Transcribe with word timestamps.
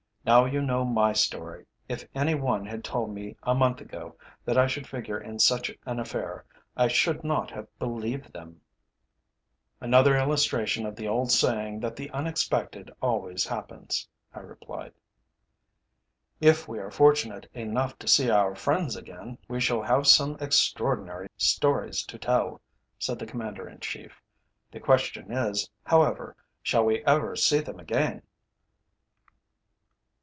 Now 0.23 0.45
you 0.45 0.61
know 0.61 0.85
my 0.85 1.13
story. 1.13 1.65
If 1.89 2.07
any 2.13 2.35
one 2.35 2.63
had 2.67 2.83
told 2.83 3.09
me 3.11 3.35
a 3.41 3.55
month 3.55 3.81
ago 3.81 4.15
that 4.45 4.55
I 4.55 4.67
should 4.67 4.85
figure 4.85 5.19
in 5.19 5.39
such 5.39 5.71
an 5.83 5.99
affair, 5.99 6.45
I 6.77 6.89
should 6.89 7.23
not 7.23 7.49
have 7.49 7.67
believed 7.79 8.31
them." 8.31 8.61
"Another 9.81 10.15
illustration 10.15 10.85
of 10.85 10.95
the 10.95 11.07
old 11.07 11.31
saying 11.31 11.79
that 11.79 11.95
the 11.95 12.11
unexpected 12.11 12.91
always 13.01 13.47
happens," 13.47 14.07
I 14.31 14.41
replied. 14.41 14.93
"If 16.39 16.67
we 16.67 16.77
are 16.77 16.91
fortunate 16.91 17.49
enough 17.55 17.97
to 17.97 18.07
see 18.07 18.29
our 18.29 18.53
friends 18.53 18.95
again, 18.95 19.39
we 19.47 19.59
shall 19.59 19.81
have 19.81 20.05
some 20.05 20.37
extraordinary 20.39 21.29
stories 21.35 22.05
to 22.05 22.19
tell," 22.19 22.61
said 22.99 23.17
the 23.17 23.25
Commander 23.25 23.67
in 23.67 23.79
Chief. 23.79 24.21
"The 24.71 24.79
question 24.79 25.31
is, 25.31 25.67
however, 25.83 26.35
shall 26.61 26.85
we 26.85 27.03
ever 27.05 27.35
see 27.35 27.59
them 27.59 27.79
again?" 27.79 28.21